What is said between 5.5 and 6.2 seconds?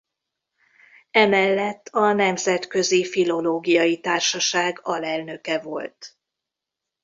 volt.